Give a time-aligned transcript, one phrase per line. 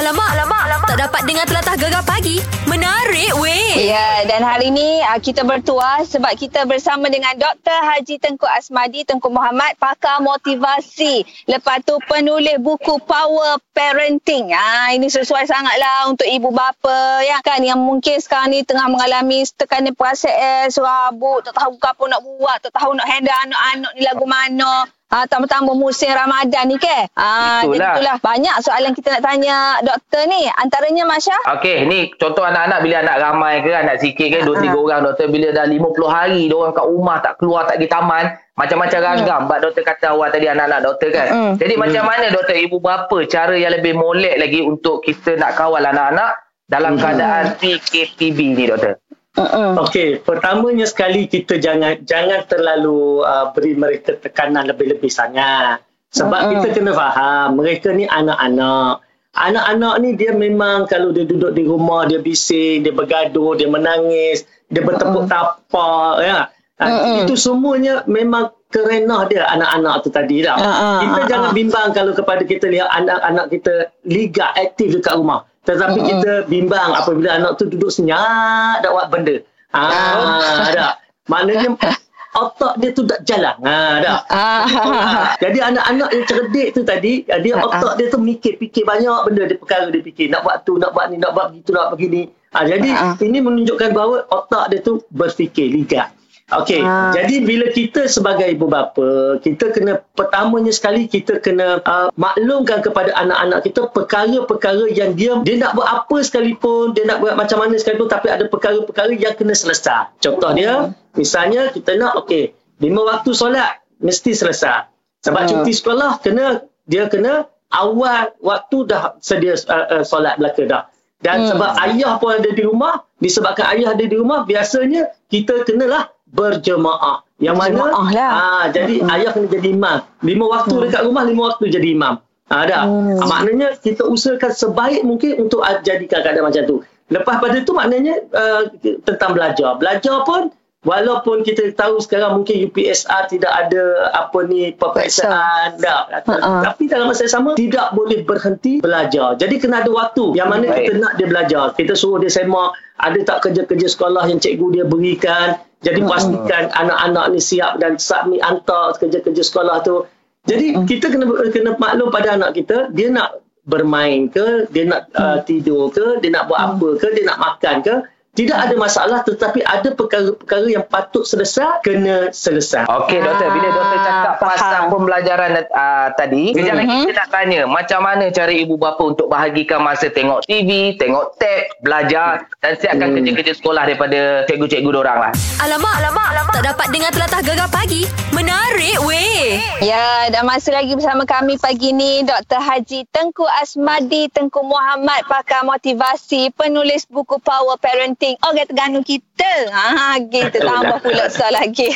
[0.00, 0.88] Alamak, alamak, alamak.
[0.96, 2.40] Tak dapat dengar telatah gegar pagi.
[2.64, 3.84] Menarik weh.
[3.84, 7.68] Ya, dan hari ini uh, kita bertuah sebab kita bersama dengan Dr.
[7.68, 11.28] Haji Tengku Asmadi, Tengku Muhammad, pakar motivasi.
[11.44, 14.56] Lepas tu penulis buku Power Parenting.
[14.56, 19.44] Ah, ini sesuai sangatlah untuk ibu bapa ya kan yang mungkin sekarang ni tengah mengalami
[19.52, 24.24] tekanan perasaan, serabut, tak tahu apa nak buat, tak tahu nak handle anak-anak ni lagu
[24.24, 24.88] mana.
[25.10, 27.10] Ah, tambah-tambah musim Ramadan ni ke?
[27.18, 27.94] Ah, jadi Itulah.
[27.98, 30.46] itulah banyak soalan kita nak tanya doktor ni.
[30.54, 31.34] Antaranya Masya.
[31.58, 35.26] Okey, ni contoh anak-anak bila anak ramai ke, anak sikit ke, dua tiga orang doktor
[35.26, 38.24] bila dah 50 hari dia orang kat rumah tak keluar tak pergi taman,
[38.54, 39.40] macam-macam ragam.
[39.50, 41.26] Bab doktor kata awal tadi anak-anak doktor kan.
[41.26, 41.52] Mm.
[41.58, 45.82] Jadi macam mana doktor ibu bapa cara yang lebih molek lagi untuk kita nak kawal
[45.82, 46.38] anak-anak
[46.70, 49.02] dalam keadaan PKPB ni doktor?
[49.38, 49.78] Mm-mm.
[49.86, 55.78] Okey, pertamanya sekali kita jangan jangan terlalu uh, beri mereka tekanan lebih-lebih sangat.
[56.10, 56.52] Sebab Mm-mm.
[56.58, 59.06] kita kena faham, mereka ni anak-anak.
[59.30, 64.42] Anak-anak ni dia memang kalau dia duduk di rumah, dia bising, dia bergaduh, dia menangis,
[64.66, 66.50] dia bertepuk tapak, ya.
[66.82, 67.28] Ah, Mm-mm.
[67.28, 70.56] Itu semuanya memang kerenah dia anak-anak tu tadi dah.
[70.56, 73.74] Ah, ah, kita ah, jangan bimbang kalau kepada kita lihat anak-anak kita
[74.08, 75.46] liga aktif dekat rumah.
[75.60, 76.08] Tetapi Mm-mm.
[76.08, 79.36] kita bimbang apabila anak tu duduk senyap tak buat benda.
[79.76, 80.96] Ah, ada.
[81.28, 81.76] Maknanya
[82.42, 83.54] otak dia tu tak jalan.
[83.62, 84.18] Ha, dah.
[84.30, 85.34] Ah.
[85.36, 89.58] Jadi anak-anak yang cerdik tu tadi, dia Ah, otak dia tu mikir-fikir banyak benda dia
[89.58, 90.30] perkara dia fikir.
[90.30, 92.30] Nak buat tu, nak buat ni, nak buat gitu, nak buat begini.
[92.50, 93.14] Ha, jadi Ah, ah.
[93.22, 96.10] ini menunjukkan bahawa otak dia tu berfikir ligat.
[96.50, 97.14] Okey, Ah.
[97.14, 103.14] jadi bila kita sebagai ibu bapa, kita kena pertamanya sekali kita kena uh, maklumkan kepada
[103.14, 107.78] anak-anak kita perkara-perkara yang dia dia nak buat apa sekalipun, dia nak buat macam mana
[107.78, 110.10] sekalipun tapi ada perkara-perkara yang kena selesai.
[110.18, 112.50] Contoh dia, misalnya kita nak okey,
[112.82, 114.90] lima waktu solat mesti selesai.
[115.22, 115.50] Sebab Hmm.
[115.62, 120.82] cuti sekolah kena dia kena awal waktu dah sedia uh, uh, solat belaka dah.
[121.20, 121.48] Dan Hmm.
[121.52, 127.22] sebab ayah pun ada di rumah, disebabkan ayah ada di rumah, biasanya kita kenalah berjemaah.
[127.40, 128.30] Yang mana Berjemaah lah.
[128.32, 129.14] ah jadi Hmm.
[129.16, 129.98] ayah kena jadi imam.
[130.20, 132.14] Lima waktu dekat rumah, lima waktu jadi imam.
[132.46, 132.82] Ah dah.
[132.84, 133.16] Hmm.
[133.16, 136.76] Ah, maknanya kita usahakan sebaik mungkin untuk ah, jadikan keadaan macam tu.
[137.10, 138.70] Lepas pada tu maknanya uh,
[139.02, 139.74] tentang belajar.
[139.82, 143.82] Belajar pun walaupun kita tahu sekarang mungkin UPSR tidak ada
[144.14, 146.06] apa ni peperiksaan dah.
[146.06, 146.70] Ha-ha.
[146.70, 149.34] Tapi dalam masa yang sama tidak boleh berhenti belajar.
[149.34, 150.86] Jadi kena ada waktu yang mana Baik.
[150.86, 151.64] kita nak dia belajar.
[151.74, 155.58] Kita suruh dia semak ada tak kerja-kerja sekolah yang cikgu dia berikan.
[155.80, 160.04] Jadi pastikan anak-anak ni siap dan submit hantar kerja-kerja sekolah tu.
[160.44, 165.40] Jadi kita kena kena maklum pada anak kita dia nak bermain ke, dia nak uh,
[165.44, 167.94] tidur ke, dia nak buat apa ke, dia nak makan ke.
[168.30, 172.86] Tidak ada masalah tetapi ada perkara-perkara yang patut selesai kena selesai.
[172.86, 174.48] Okey doktor, bila doktor Ah, cakap faham.
[174.48, 177.02] pasal pembelajaran uh, tadi, kejap lagi Mhm.
[177.02, 181.74] kita nak tanya macam mana cara ibu bapa untuk bahagikan masa tengok TV, tengok tab,
[181.80, 183.16] belajar dan siapkan Hmm.
[183.18, 185.32] kerja-kerja sekolah daripada cikgu-cikgu dorang lah.
[185.58, 186.54] Alamak, alamak, alamak.
[186.54, 188.02] Tak dapat dengar telatah gegar pagi.
[188.30, 189.58] Menarik weh.
[189.80, 192.56] Ya, dan masih lagi bersama kami pagi ni Dr.
[192.58, 198.19] Haji Tengku Asmadi Tengku Muhammad pakar motivasi, penulis buku Power Parenting.
[198.20, 199.52] Orang Terengganu kita.
[199.66, 201.88] Ha, kita tambah pula soal lagi.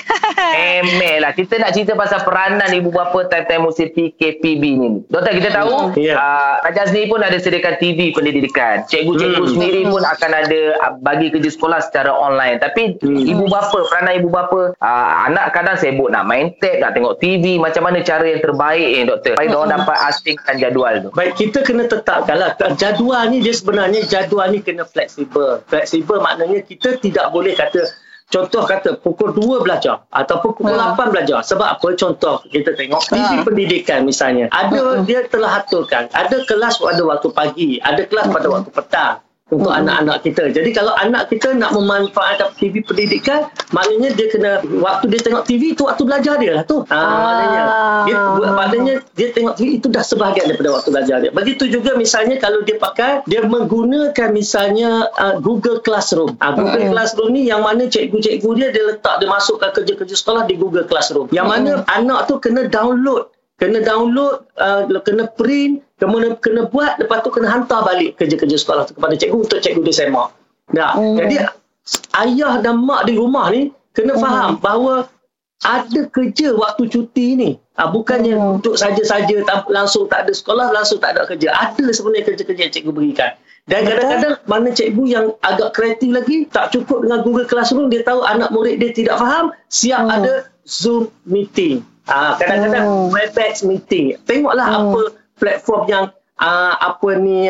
[0.56, 1.30] Emel lah.
[1.30, 4.88] Kita nak cerita pasal peranan ibu bapa time-time musim PKPB ni.
[5.04, 6.16] Doktor, kita tahu Ya.
[6.16, 8.88] uh, Raja sendiri pun ada sediakan TV pendidikan.
[8.88, 9.52] Cikgu-cikgu Hmm.
[9.52, 12.56] sendiri pun akan ada uh, bagi kerja sekolah secara online.
[12.56, 13.28] Tapi Hmm.
[13.28, 17.60] ibu bapa, peranan ibu bapa, uh, anak kadang sibuk nak main tab, nak tengok TV.
[17.60, 19.36] Macam mana cara yang terbaik ni, doktor?
[19.36, 19.52] Supaya Hmm.
[19.52, 21.08] diorang dapat asingkan jadual tu.
[21.12, 22.56] Baik, kita kena tetapkanlah.
[22.74, 25.60] Jadual ni dia sebenarnya jadual ni kena fleksibel.
[25.66, 27.82] Fleksibel maknanya kita tidak boleh kata
[28.25, 30.97] Contoh kata pukul 2 belajar ataupun pukul Hmm.
[30.97, 31.44] 8 belajar.
[31.44, 31.86] Sebab apa?
[31.92, 33.44] Contoh kita tengok TV Hmm.
[33.44, 34.48] pendidikan misalnya.
[34.48, 36.08] Ada dia telah aturkan.
[36.08, 39.20] Ada kelas pada waktu pagi, ada kelas pada waktu petang
[39.56, 40.50] untuk anak-anak kita.
[40.50, 45.72] Jadi kalau anak kita nak memanfaatkan TV pendidikan, maknanya dia kena waktu dia tengok TV
[45.72, 46.82] itu waktu belajar dia lah tu.
[46.91, 47.20] Ha, Ah.
[47.25, 47.62] maknanya
[48.06, 48.16] dia
[48.50, 51.31] maknanya dia tengok TV itu dah sebahagian daripada waktu belajar dia.
[51.31, 56.34] Begitu juga misalnya kalau dia pakai dia menggunakan misalnya uh, Google Classroom.
[56.43, 60.58] Uh, Google Classroom ni yang mana cikgu-cikgu dia dia letak dia masukkan kerja-kerja sekolah di
[60.58, 61.31] Google Classroom.
[61.31, 67.24] Yang mana anak tu kena download kena download, uh, kena print, kena, kena buat, lepas
[67.24, 70.28] tu kena hantar balik kerja-kerja sekolah tu kepada cikgu untuk cikgu dia semak.
[70.72, 71.16] Nah, Hmm.
[71.20, 71.36] Jadi
[72.16, 75.08] ayah dan mak di rumah ni kena faham bahawa
[75.64, 77.50] ada kerja waktu cuti ni.
[77.74, 78.52] Ah, bukannya Hmm.
[78.60, 81.50] duduk saja-saja tak, langsung tak ada sekolah, langsung tak ada kerja.
[81.50, 83.32] Ada sebenarnya kerja-kerja yang cikgu berikan.
[83.64, 88.20] Dan kadang-kadang mana cikgu yang agak kreatif lagi, tak cukup dengan Google Classroom, dia tahu
[88.20, 90.16] anak murid dia tidak faham, siap Hmm.
[90.20, 90.32] ada
[90.68, 91.80] Zoom meeting.
[92.04, 93.08] Ah, kadang-kadang Hmm.
[93.08, 94.20] Webex meeting.
[94.28, 94.92] Tengoklah Hmm.
[94.92, 95.00] apa
[95.34, 96.04] platform yang
[96.34, 97.46] ah, apa ni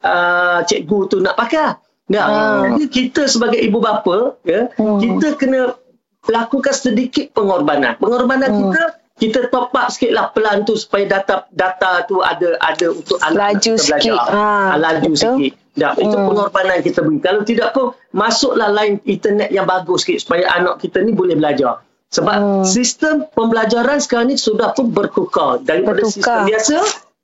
[0.00, 1.74] uh, cikgu tu nak pakai.
[2.08, 2.62] Nah, Ah.
[2.70, 4.96] jadi kita sebagai ibu bapa, ya, Hmm.
[4.96, 5.76] kita kena
[6.24, 7.96] lakukan sedikit pengorbanan.
[7.96, 8.60] Pengorbanan Hmm.
[8.64, 8.82] kita
[9.18, 13.58] kita top up sikit lah pelan tu supaya data data tu ada ada untuk anak
[13.58, 13.98] Laju kita belajar.
[13.98, 14.18] sikit.
[14.30, 15.18] Ah, laju betul.
[15.18, 15.52] sikit.
[15.74, 16.26] Dah, itu Hmm.
[16.28, 17.18] pengorbanan kita beri.
[17.18, 21.82] Kalau tidak pun masuklah line internet yang bagus sikit supaya anak kita ni boleh belajar.
[22.08, 22.64] Sebab Hmm.
[22.64, 26.14] sistem pembelajaran sekarang ni sudah pun bertukar daripada Bertukar.
[26.14, 26.76] sistem biasa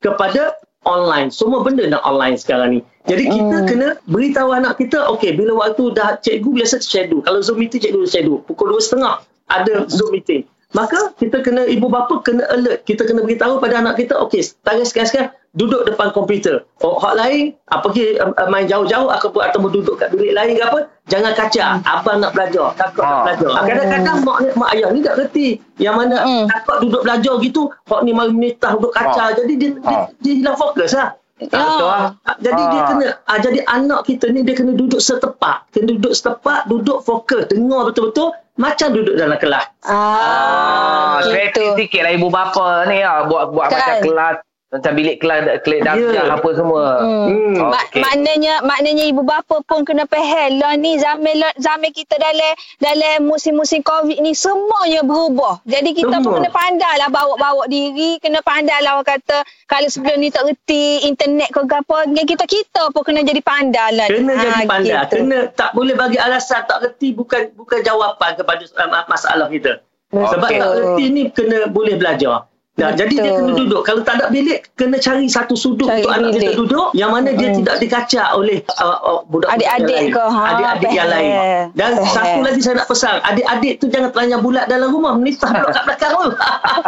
[0.05, 0.53] kepada
[0.85, 1.33] online.
[1.33, 2.81] Semua benda nak online sekarang ni.
[3.09, 3.69] Jadi kita Hmm.
[3.69, 7.25] kena beritahu anak kita, okey bila waktu dah cikgu biasa schedule.
[7.25, 8.45] Kalau Zoom meeting cikgu schedule.
[8.45, 10.45] Pukul 2.30 ada Zoom meeting.
[10.75, 12.83] Maka kita kena ibu bapa kena alert.
[12.83, 16.67] Kita kena beritahu pada anak kita, okey, sekarang sekarang duduk depan komputer.
[16.83, 20.67] Oh, hak lain, ah, pergi uh, main jauh-jauh ataupun atau duduk kat bilik lain ke
[20.67, 21.79] apa, jangan kacau.
[21.87, 23.23] Abang nak belajar, takut nak Ah.
[23.23, 23.51] belajar.
[23.55, 25.63] Ah, Kadang-kadang mak, mak ayah ni tak reti.
[25.79, 26.45] Yang mana Hmm.
[26.51, 29.31] takut duduk belajar gitu, hak ni mari minta duduk kacau.
[29.31, 29.35] Ah.
[29.39, 30.05] Jadi dia, dia, Ah.
[30.19, 31.15] dia hilang fokus lah.
[31.39, 31.51] Ya.
[31.51, 32.15] Betul lah.
[32.23, 32.87] Ah, Jadi dia Ah.
[32.91, 37.47] kena ah, jadi anak kita ni dia kena duduk setepak, kena duduk setepak, duduk fokus,
[37.47, 39.67] dengar betul-betul macam duduk dalam kelas.
[39.83, 41.79] Ah, Ah, kreatif gitu.
[41.81, 43.27] sikit lah ibu bapa ni lah.
[43.27, 43.77] Buat, buat Kan?
[43.77, 44.37] macam kelas.
[44.75, 46.27] Macam bilik kelas, kelas Ya.
[46.27, 46.99] apa semua.
[46.99, 47.27] Hmm.
[47.31, 47.71] Hmm.
[47.71, 48.03] Ma- Okey.
[48.03, 53.81] maknanya maknanya ibu bapa pun kena faham lah ni zaman zaman kita dalam dalam musim-musim
[53.81, 55.63] Covid ni semuanya berubah.
[55.63, 56.37] Jadi kita pun Semua.
[56.37, 61.07] kena pandai lah bawa-bawa diri, kena pandai lah orang kata kalau sebelum ni tak reti
[61.07, 64.07] internet ke apa, ni kita kita pun kena jadi pandai lah.
[64.11, 64.91] Kena Ah, jadi pandai.
[64.99, 65.15] gitu.
[65.17, 69.79] Kena tak boleh bagi alasan tak reti bukan bukan jawapan kepada uh, masalah kita.
[70.11, 70.59] Sebab Okey.
[70.59, 72.51] tak reti ni kena boleh belajar.
[72.75, 72.99] Nah, Betul.
[73.01, 73.81] jadi dia kena duduk.
[73.81, 76.57] Kalau tak ada bilik, kena cari satu sudut Cari untuk anak kita bilik.
[76.59, 77.57] duduk yang mana dia Mm.
[77.63, 80.11] tidak dikacak oleh uh, uh, budak-budak Adik-adik yang lain.
[80.11, 81.31] ke, ha, Adik-adik yang lain.
[81.73, 82.11] Dan Faham.
[82.11, 85.85] satu lagi saya nak pesan, adik-adik tu jangan terlanjur bulat dalam rumah, menitah pula kat
[85.85, 86.31] belakang tu.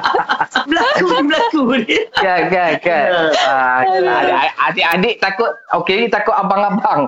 [0.68, 1.96] berlaku ni, berlaku ni.
[2.12, 3.04] Kan, kan, kan.
[3.06, 3.46] Ya.
[3.46, 7.06] Ah, adik- adik-adik takut, okey ni takut abang-abang.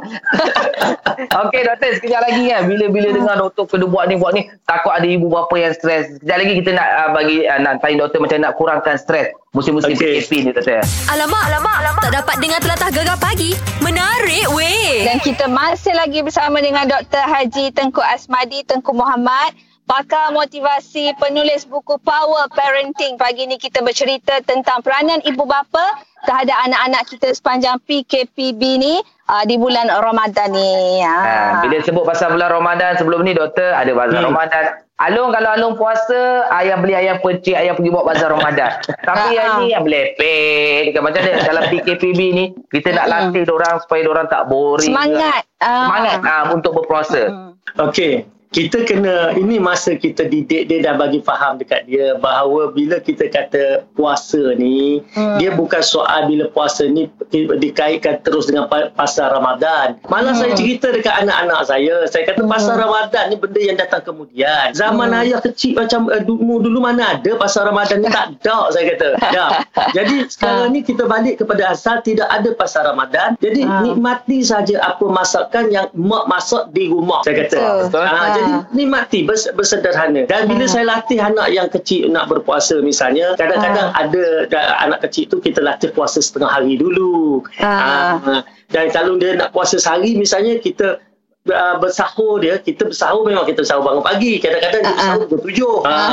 [1.42, 2.62] okey doktor, sekejap lagi kan.
[2.64, 6.14] Bila-bila dengar doktor kena buat ni, buat ni, takut ada ibu bapa yang stres.
[6.14, 9.96] Sekejap lagi kita nak uh, bagi, uh, nak tanya doktor macam nak kurangkan stres musim-musim
[9.96, 10.20] Okey.
[10.20, 10.84] PKP ni doktor.
[11.08, 12.02] Alamak, alamak, alamak.
[12.04, 13.56] Tak dapat dengar telatah gegar pagi.
[13.80, 15.08] Menarik weh.
[15.08, 17.24] Dan kita masih lagi bersama dengan Dr.
[17.24, 19.56] Haji Tengku Asmadi Tengku Muhammad,
[19.88, 23.16] pakar motivasi, penulis buku Power Parenting.
[23.16, 25.80] Pagi ini kita bercerita tentang peranan ibu bapa
[26.22, 31.00] terhadap anak-anak kita sepanjang PKPB ni uh, di bulan Ramadan ni.
[31.00, 31.64] Ha, Ha.
[31.64, 34.28] bila sebut pasal bulan Ramadan sebelum ni doktor ada bazar Hmm.
[34.28, 34.64] Ramadan.
[34.98, 38.82] Alung kalau Alung puasa ayam beli ayam percik ayam pergi buat bazar Ramadan.
[39.08, 39.56] Tapi Ha, yang ha.
[39.56, 43.30] ni yang melepek dekat macam ni dalam PKPB ni kita nak Hmm.
[43.30, 44.90] latih orang supaya orang tak boring.
[44.90, 45.42] Semangat.
[45.58, 45.86] Ah.
[45.86, 47.22] Semangat ah, untuk berpuasa.
[47.24, 47.54] Hmm.
[47.78, 52.96] Okey, kita kena ini masa kita didik dia dah bagi faham dekat dia bahawa bila
[52.98, 55.36] kita kata puasa ni Hmm.
[55.36, 60.00] dia bukan soal bila puasa ni di- dikaitkan terus dengan pa- pasal Ramadan.
[60.02, 60.40] Malah Hmm.
[60.40, 64.72] saya cerita dekat anak-anak saya, saya kata pasal Ramadan ni benda yang datang kemudian.
[64.72, 65.20] Zaman Hmm.
[65.22, 69.08] ayah kecil macam uh, dulu, dulu mana ada pasal Ramadan ni tak ada saya kata.
[69.28, 69.50] Dah.
[69.96, 73.36] Jadi sekarang ni kita balik kepada asal tidak ada pasal Ramadan.
[73.36, 73.84] Jadi Ah.
[73.84, 77.58] nikmati saja apa masakan yang mak masak di rumah saya kata.
[77.84, 78.00] Betul.
[78.00, 78.36] Ah, Ah.
[78.38, 80.22] Jadi nikmati bers- bersederhana.
[80.24, 80.70] Dan bila Ah.
[80.70, 85.58] saya latih anak yang kecil nak berpuasa misalnya, kadang-kadang ada da- anak kecil tu kita
[85.58, 87.42] latih puasa setengah hari dulu.
[87.58, 88.16] Ah.
[88.18, 91.02] Ah, dan kalau dia nak puasa sehari misalnya kita
[91.46, 94.36] uh, bersahur dia, kita bersahur memang kita bersahur bangun pagi.
[94.36, 94.96] Kadang-kadang dia Ah, ah.
[94.96, 95.74] bersahur pukul tujuh.
[95.82, 96.12] Ah.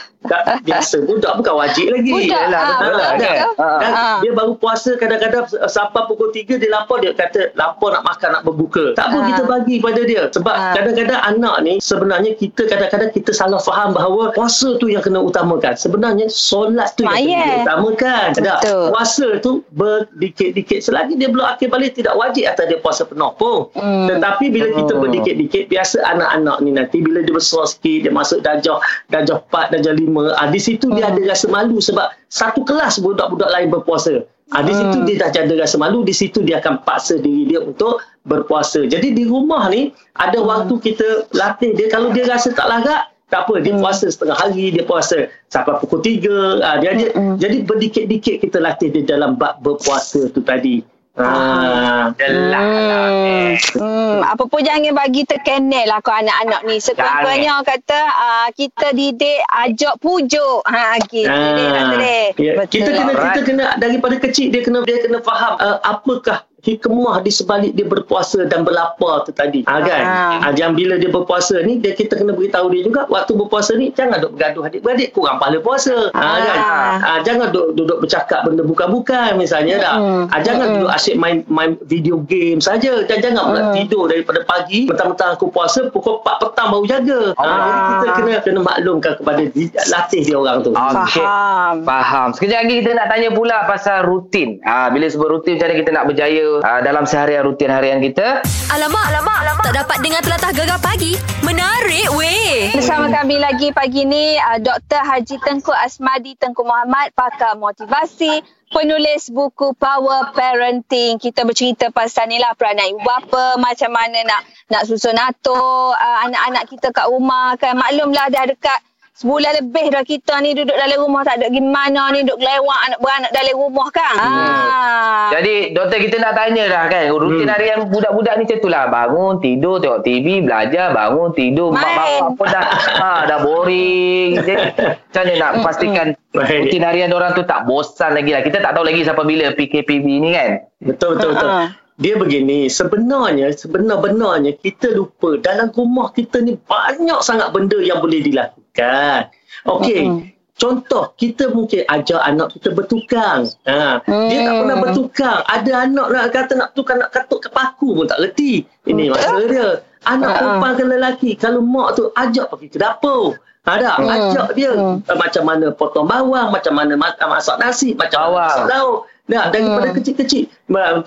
[0.20, 2.12] Tak, biasa budak bukan wajib lagi.
[2.12, 3.24] Budak, Yalah, ah, betul lah, betul.
[3.24, 3.48] kan?
[3.80, 4.16] Dan Ah.
[4.20, 8.42] dia baru puasa kadang-kadang sampai pukul 3 dia lapar dia kata lapar nak makan nak
[8.44, 8.92] berbuka.
[8.92, 9.24] Tak apa Ah.
[9.26, 10.72] kita bagi pada dia sebab Ah.
[10.72, 15.72] kadang-kadang anak ni sebenarnya kita kadang-kadang kita salah faham bahawa puasa tu yang kena utamakan.
[15.74, 17.48] Sebenarnya solat tu yang kena Semayang.
[17.56, 18.26] diutamakan.
[18.30, 18.60] Tak.
[18.60, 18.84] Betul.
[18.92, 23.72] Puasa tu berdikit-dikit selagi dia belum akhir balik tidak wajib atas dia puasa penuh pun.
[23.72, 24.04] Hmm.
[24.06, 28.76] Tetapi bila kita berdikit-dikit biasa anak-anak ni nanti bila dia besar sikit dia masuk darjah
[29.06, 31.18] darjah 4 darjah 5 ah di situ dia Hmm.
[31.18, 34.24] ada rasa malu sebab satu kelas budak-budak lain berpuasa.
[34.50, 35.06] Ah di situ Hmm.
[35.06, 38.82] dia dah ada rasa malu, di situ dia akan paksa diri dia untuk berpuasa.
[38.82, 40.48] Jadi di rumah ni ada Hmm.
[40.50, 43.82] waktu kita latih dia kalau dia rasa tak lagak tak apa dia Hmm.
[43.86, 47.38] puasa setengah hari dia puasa sampai pukul 3 ah dia, dia Hmm.
[47.38, 50.82] jadi berdikit-dikit kita latih dia dalam bab berpuasa tu tadi.
[51.18, 52.14] Ah.
[52.16, 53.08] Jelas lah.
[53.10, 53.50] Hmm.
[53.50, 53.54] eh.
[53.76, 54.18] Hmm.
[54.22, 56.78] Apa pun jangan bagi terkenal lah kau anak-anak ni.
[56.78, 60.62] Sekurang-kurangnya kata uh, kita didik ajak pujuk.
[60.66, 62.22] Ha gitu Ah, kata dia.
[62.38, 62.52] ya.
[62.66, 67.32] Kita kena kita kena daripada kecil dia kena dia kena faham uh, apakah hikmah di
[67.32, 69.64] sebalik dia berpuasa dan berlapar tu tadi.
[69.64, 70.04] Ha, kan?
[70.44, 70.48] Ha.
[70.56, 74.20] yang bila dia berpuasa ni, dia kita kena beritahu dia juga, waktu berpuasa ni, jangan
[74.20, 76.12] duduk bergaduh adik-beradik, kurang pahala puasa.
[76.12, 76.58] Ha, kan?
[77.00, 79.96] ha, jangan duduk, duduk bercakap benda bukan-bukan misalnya dah.
[79.96, 80.24] Hmm.
[80.28, 80.74] Ha, jangan hmm.
[80.80, 83.04] duduk asyik main main video game saja.
[83.08, 83.74] Dan jangan pula hmm.
[83.80, 87.20] tidur daripada pagi, mentang-mentang aku puasa, pukul 4 petang baru jaga.
[87.40, 89.42] Ha, jadi kita kena kena maklumkan kepada
[89.88, 90.70] latih dia orang tu.
[90.76, 91.24] Okay.
[91.24, 91.74] Faham.
[91.88, 92.28] Faham.
[92.36, 94.60] Sekejap lagi kita nak tanya pula pasal rutin.
[94.68, 98.42] Ha, bila sebut rutin, macam mana kita nak berjaya uh, dalam seharian rutin harian kita.
[98.74, 99.64] Alamak, alamak, alamak.
[99.70, 101.14] Tak dapat dengar telatah gegar pagi.
[101.46, 102.74] Menarik weh.
[102.74, 104.98] Bersama kami lagi pagi ni uh, Dr.
[104.98, 111.18] Haji Tengku Asmadi Tengku Muhammad pakar motivasi penulis buku Power Parenting.
[111.22, 116.18] Kita bercerita pasal ni lah peranan ibu bapa, macam mana nak nak susun atur uh,
[116.26, 117.78] anak-anak kita kat rumah kan.
[117.78, 118.78] Maklumlah dah dekat
[119.10, 122.98] Sebulan lebih dah kita ni duduk dalam rumah tak ada gimana ni duduk lewat anak
[123.02, 124.16] beranak dalam rumah kan.
[124.16, 124.38] Hmm.
[124.38, 125.34] Ha.
[125.34, 127.52] Jadi doktor kita nak tanya dah kan rutin hmm.
[127.52, 132.46] harian budak-budak ni macam itulah bangun tidur tengok TV belajar bangun tidur mak bapak pun
[132.48, 132.64] dah
[132.96, 134.30] ha, dah boring.
[134.40, 138.40] Jadi macam mana nak pastikan rutin harian orang tu tak bosan lagi lah.
[138.46, 140.64] Kita tak tahu lagi sampai bila PKPB ni kan.
[140.80, 141.50] Betul betul betul.
[141.50, 141.76] Ha.
[142.00, 148.24] Dia begini, sebenarnya sebenar-benarnya kita lupa dalam rumah kita ni banyak sangat benda yang boleh
[148.24, 149.30] dilakukan kan.
[149.66, 150.02] Okey.
[150.06, 150.28] Mm-hmm.
[150.60, 153.48] Contoh, kita mungkin ajar anak kita bertukang.
[153.64, 154.04] Ha.
[154.04, 154.28] Mm.
[154.28, 155.40] Dia tak pernah bertukang.
[155.48, 158.68] Ada anak nak kata nak tukang, nak katuk ke paku pun tak reti.
[158.84, 159.12] Ini mm.
[159.16, 159.68] masalah dia.
[160.04, 163.40] Anak uh perempuan ke lelaki, kalau mak tu ajak pergi ke dapur.
[163.64, 164.08] Ada, mm.
[164.12, 164.96] ajak dia mm.
[165.16, 168.98] macam mana potong bawang, macam mana masak nasi, macam mana masak lauk.
[169.32, 169.96] Nah, daripada mm.
[169.96, 170.44] kecil-kecil.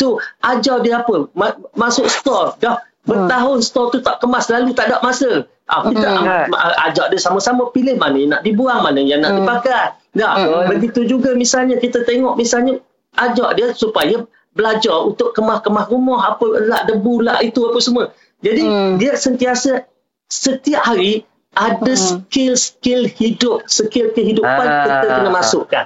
[0.02, 0.10] Tu,
[0.42, 1.30] ajar dia apa?
[1.38, 2.58] Ma- masuk store.
[2.58, 5.46] Dah bertahun store tu tak kemas, lalu tak ada masa.
[5.72, 6.52] Ah, kita mm.
[6.92, 9.38] ajak dia sama-sama pilih mana yang nak dibuang, mana yang nak mm.
[9.42, 9.72] dipakai.
[9.72, 10.34] Tak?
[10.36, 10.64] Mm.
[10.76, 12.84] Begitu juga misalnya kita tengok misalnya
[13.16, 18.12] ajak dia supaya belajar untuk kemah-kemah rumah, apa lah debu lah itu apa semua.
[18.44, 18.92] Jadi mm.
[19.00, 19.88] dia sentiasa
[20.28, 21.24] setiap hari
[21.56, 22.28] ada mm.
[22.28, 24.84] skill-skill hidup, skill kehidupan ah.
[24.84, 25.86] kita kena masukkan.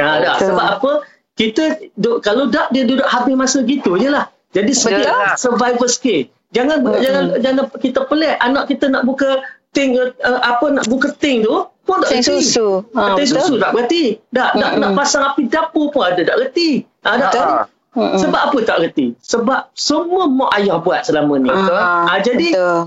[0.00, 0.34] Ha, tak?
[0.46, 0.92] Sebab apa?
[1.38, 4.26] Kita duk, kalau tak dia duduk habis masa gitu je lah.
[4.56, 5.06] Jadi skill,
[5.38, 6.26] survival skill.
[6.56, 7.00] Jangan hmm.
[7.04, 9.44] jangan jangan kita pelik anak kita nak buka
[9.76, 12.40] ting uh, apa nak buka ting tu pun tak reti.
[12.40, 12.84] susu.
[12.96, 14.16] Ha, ting susu tak reti.
[14.32, 16.84] Tak nak, nak pasang api dapur pun ada tak reti.
[17.04, 17.48] Ha, tak.
[17.96, 18.20] Hmm.
[18.20, 19.16] Sebab apa tak reti?
[19.24, 21.48] Sebab semua mak ayah buat selama ni.
[21.48, 22.80] Ha, ha, jadi betul.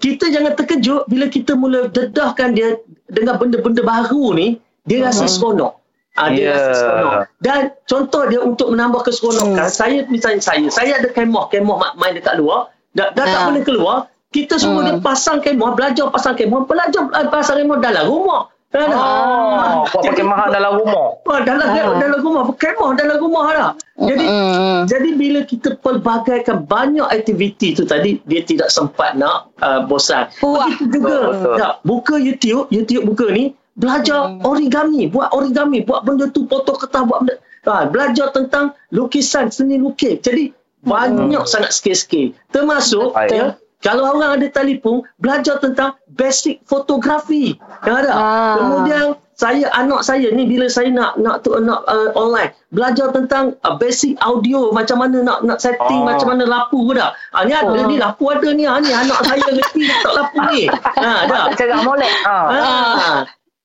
[0.00, 5.32] kita jangan terkejut bila kita mula dedahkan dia dengan benda-benda baru ni, dia rasa hmm.
[5.32, 5.72] seronok.
[6.16, 6.56] Ha, dia yeah.
[6.56, 7.12] rasa seronok.
[7.44, 9.72] Dan contoh dia untuk menambah keseronokan, hmm.
[9.72, 13.32] saya misalnya saya, saya ada kemah, kemah main dekat luar, dah, dah ha.
[13.32, 13.96] tak boleh keluar
[14.28, 14.88] kita semua hmm.
[14.88, 20.12] dia pasang kemah belajar pasang kemah belajar eh, pasang kemah dalam rumah kan oh, buat
[20.12, 21.96] pakai mahal dalam rumah oh, dalam oh.
[21.96, 24.80] dalam rumah kemah dalam rumah lah jadi mm.
[24.92, 30.68] jadi bila kita pelbagaikan banyak aktiviti tu tadi dia tidak sempat nak uh, bosan Wah.
[30.68, 31.16] begitu juga
[31.56, 34.44] tak, buka YouTube YouTube buka ni belajar mm.
[34.44, 39.80] origami buat origami buat benda tu potong kertas buat benda ha, belajar tentang lukisan seni
[39.80, 40.52] lukis jadi
[40.84, 41.50] banyak hmm.
[41.50, 42.34] sangat skill-skill.
[42.54, 47.54] Termasuk ya, kalau orang ada telefon, belajar tentang basic fotografi.
[47.86, 48.10] Yang ada.
[48.10, 48.54] Ah.
[48.58, 49.04] Kemudian
[49.38, 53.78] saya anak saya ni bila saya nak nak tu nak uh, online belajar tentang uh,
[53.78, 56.10] basic audio macam mana nak nak setting oh.
[56.10, 57.14] macam mana lapu pun dah.
[57.30, 57.86] Ah ni ada oh.
[57.86, 58.66] ni lapu ada ni.
[58.66, 60.66] Ah ni anak saya ngerti tak lapu ni.
[60.66, 61.54] Ha dah.
[61.54, 62.14] Cara molek.
[62.26, 62.36] Ha.
[62.50, 63.10] ha.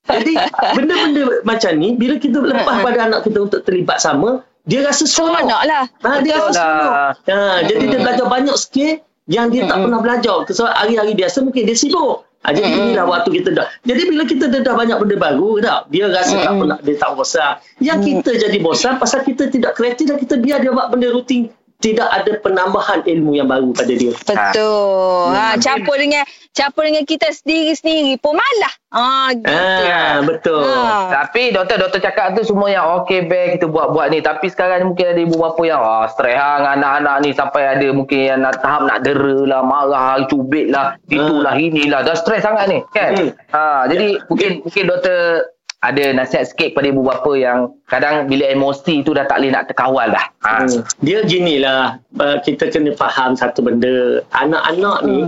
[0.04, 0.36] Jadi
[0.78, 5.44] benda-benda macam ni bila kita lepas pada anak kita untuk terlibat sama dia rasa seronok.
[5.44, 5.84] Seronok lah.
[6.04, 6.92] Ha, dia rasa seronok.
[7.28, 7.36] Ha,
[7.68, 8.92] jadi dia belajar banyak skill
[9.28, 10.36] yang dia tak pernah belajar.
[10.48, 12.24] Sebab hari-hari biasa mungkin dia sibuk.
[12.44, 13.66] Ha, jadi inilah waktu kita dah.
[13.88, 17.10] Jadi bila kita dah, dah banyak benda baru, tak, dia rasa tak pernah, dia tak
[17.16, 17.52] bosan.
[17.80, 21.48] Yang kita jadi bosan pasal kita tidak kreatif dan kita biar dia buat benda rutin
[21.84, 24.16] tidak ada penambahan ilmu yang baru pada dia.
[24.16, 25.36] Betul.
[25.36, 26.24] Ha, ha campur dengan
[26.56, 28.74] campur dengan kita sendiri-sendiri pun malah.
[28.94, 29.52] Ha, gitu.
[29.52, 30.64] Ha, betul.
[30.64, 31.12] Ha.
[31.12, 34.24] Tapi doktor doktor cakap tu semua yang okey baik kita buat-buat ni.
[34.24, 38.18] Tapi sekarang mungkin ada ibu bapa yang ah stres ha, anak-anak ni sampai ada mungkin
[38.32, 41.60] yang nak tahap nak dera lah, marah, cubit lah, itulah ha.
[41.60, 42.00] inilah.
[42.00, 43.12] Dah stres sangat ni kan.
[43.12, 43.30] Hmm.
[43.52, 45.52] Ha, jadi mungkin mungkin doktor
[45.84, 49.68] ada nasihat sikit kepada ibu bapa yang kadang bila emosi tu dah tak boleh nak
[49.68, 50.26] terkawal dah.
[50.48, 50.64] Ha.
[50.64, 50.80] Hmm.
[51.04, 54.24] Dia ginilah, uh, kita kena faham satu benda.
[54.32, 55.08] Anak-anak hmm.
[55.12, 55.18] ni,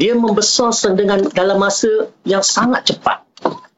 [0.00, 3.20] dia membesar dengan dalam masa yang sangat cepat.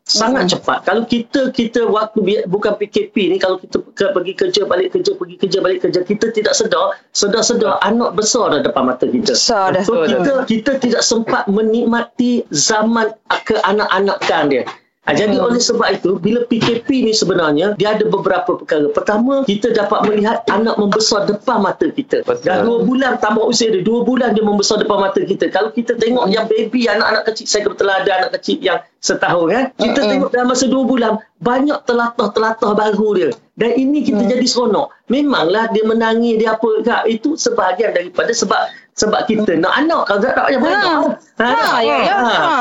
[0.06, 0.52] Sangat hmm.
[0.58, 0.78] cepat.
[0.86, 5.38] Kalau kita kita waktu bukan PKP ni kalau kita ke, pergi kerja balik kerja pergi
[5.38, 9.38] kerja balik kerja kita tidak sedar sedar-sedar anak besar dah depan mata kita.
[9.38, 9.86] Besar dah.
[9.86, 13.14] So kita kita tidak sempat menikmati zaman
[13.46, 14.66] ke anak-anakan dia.
[15.08, 18.92] Ha, jadi oleh sebab itu bila PKP ni sebenarnya dia ada beberapa perkara.
[18.92, 22.20] Pertama kita dapat melihat anak membesar depan mata kita.
[22.20, 22.44] Betul.
[22.44, 25.48] Dah dua bulan tambah usia dia dua bulan dia membesar depan mata kita.
[25.48, 29.64] Kalau kita tengok yang baby anak-anak kecil saya kebetulan ada anak kecil yang setahun kan.
[29.80, 30.10] Kita Mm-mm.
[30.12, 33.30] tengok dalam masa dua bulan banyak telatah-telatah baru dia.
[33.56, 34.92] Dan ini kita jadi seronok.
[35.08, 38.68] Memanglah dia menangis dia apa kak itu sebahagian daripada sebab
[39.00, 40.92] sebab kita nak anak kalau tak nak yang banyak.
[41.40, 42.16] Ha, ya, ya.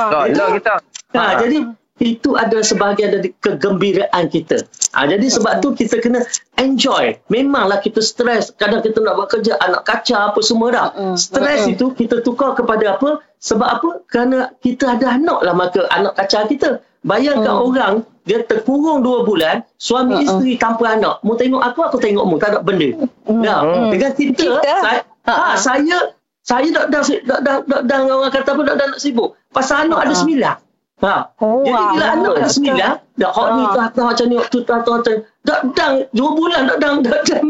[0.08, 0.74] Tak, Itu- tak kita.
[1.20, 1.58] Ha, jadi
[2.00, 4.64] itu ada sebahagian dari kegembiraan kita.
[4.96, 6.24] Ha, jadi sebab tu kita kena
[6.56, 7.14] enjoy.
[7.28, 8.56] Memanglah kita stres.
[8.56, 10.88] Kadang kita nak buat kerja, anak kacau apa semua dah.
[11.14, 13.20] Stres itu kita tukar kepada apa?
[13.40, 13.90] Sebab apa?
[14.08, 16.80] Kerana kita ada anak lah maka anak kacau kita.
[17.00, 17.64] Bayangkan Mm.
[17.64, 17.94] orang
[18.28, 20.24] dia terkurung dua bulan, suami Mm-mm.
[20.28, 21.24] isteri tanpa anak.
[21.24, 22.36] Mu tengok aku, aku tengok mu.
[22.36, 22.92] Tak ada benda.
[23.24, 23.88] Nah, Mm.
[23.96, 24.76] dengan kita, Kita?
[24.84, 25.56] saya, Ha, ha, ha.
[25.56, 25.98] saya
[26.44, 29.38] saya dak dak dak dak dak orang kata apa dak dak nak sibuk.
[29.54, 30.20] Pasal anak ada Ha.
[30.20, 30.56] sembilan.
[31.00, 31.32] Ha.
[31.40, 32.52] Oh, Jadi bila wah, anak ada betul.
[32.52, 33.72] sembilan, dak hot ni Ha.
[33.72, 35.16] tak tahu macam ni, tu tak tahu macam
[35.48, 37.44] dak dang dua bulan dak dang dak dang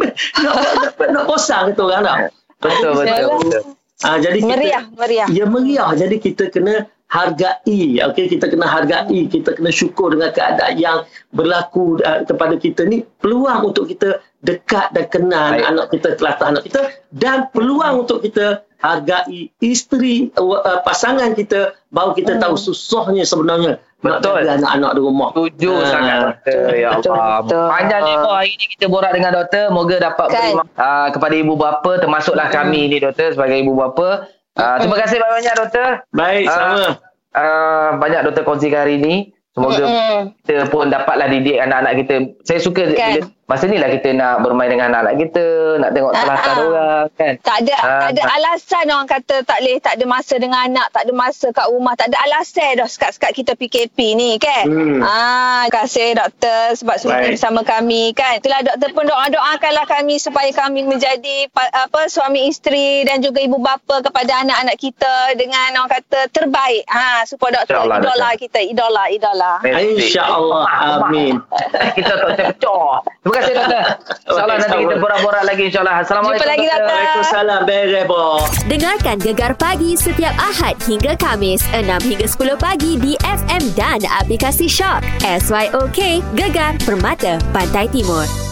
[1.10, 2.18] nak bosan kata orang dah.
[2.62, 3.62] Betul, betul.
[4.00, 5.28] Ah jadi kita Meriah, meriah.
[5.28, 5.90] Ya meriah.
[5.92, 8.00] Jadi kita kena hargai.
[8.06, 10.98] Okey, kita kena hargai, kita kena syukur dengan keadaan yang
[11.34, 15.66] berlaku uh, kepada kita ni peluang untuk kita dekat dan kenal Baik.
[15.68, 21.76] anak kita, telatah anak kita dan peluang untuk kita hargai isteri uh, uh, pasangan kita
[21.90, 24.40] baru kita tahu susahnya sebenarnya nak Betul.
[24.40, 25.30] jaga anak-anak di rumah.
[25.32, 25.86] Setuju Ah.
[25.86, 26.62] sangat doktor.
[26.72, 27.36] Ya Allah.
[27.42, 27.66] betul.
[27.68, 28.24] Panjang ni Ah.
[28.32, 29.64] hari ni kita borak dengan doktor.
[29.70, 30.40] Moga dapat Kan?
[30.40, 34.30] beri mak- ah, kepada ibu bapa termasuklah kami ni doktor sebagai ibu bapa.
[34.54, 35.90] Ah, terima kasih banyak-banyak doktor.
[36.10, 36.86] Baik, Ah, sama.
[37.34, 39.16] ah, banyak doktor kongsikan hari ni.
[39.50, 40.22] Semoga Mm-mm.
[40.40, 42.16] kita pun dapatlah didik anak-anak kita.
[42.44, 42.96] Saya suka Kan.
[42.96, 45.46] bila, masa ni lah kita nak bermain dengan anak-anak kita,
[45.78, 46.62] nak tengok Ah, telatah ah.
[46.62, 47.34] orang kan.
[47.42, 50.88] Tak ada Ah, tak ada alasan orang kata tak boleh tak ada masa dengan anak,
[50.92, 54.64] tak ada masa kat rumah, tak ada alasan dah sekat-sekat kita PKP ni kan.
[54.64, 55.02] Hmm.
[55.02, 58.38] Ah, terima kasih doktor sebab sudi bersama kami kan.
[58.38, 63.58] Itulah doktor pun doa-doakanlah kami supaya kami menjadi pa- apa suami isteri dan juga ibu
[63.58, 66.86] bapa kepada anak-anak kita dengan orang kata terbaik.
[66.86, 68.38] Ha, supaya doktor InsyaAllah, idola doktor.
[68.38, 69.54] kita, idola, idola.
[69.66, 70.66] InsyaAllah.
[71.02, 71.34] Amin.
[71.98, 72.54] kita tak.
[72.60, 73.84] Terima kasih doktor.
[74.30, 75.96] InsyaAllah Okey, nanti kita borak-borak lagi insyaAllah.
[76.04, 76.94] Assalamualaikum Jumpa lagi, doktor.
[76.94, 77.60] Waalaikumsalam.
[77.66, 78.42] Beres, boh.
[78.68, 84.68] Dengarkan Gegar Pagi setiap Ahad hingga Kamis 6 hingga 10 pagi di FM dan aplikasi
[84.70, 85.02] Shock.
[85.24, 88.49] SYOK Gegar Permata Pantai Timur.